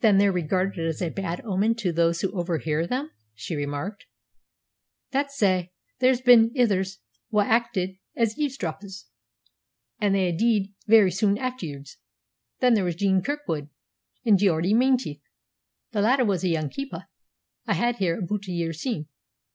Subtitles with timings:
[0.00, 4.04] "Then they're regarded as a bad omen to those who overhear them?" she remarked.
[5.12, 5.72] "That's sae.
[5.98, 6.98] There's bin ithers
[7.30, 9.06] wha acted as eavesdroppers,
[9.98, 11.96] an' they a' deed very sune aifterwards.
[12.60, 13.70] There was Jean Kirkwood
[14.26, 15.22] an' Geordie Menteith.
[15.92, 17.06] The latter was a young keeper
[17.66, 19.06] I had here aboot a year syne.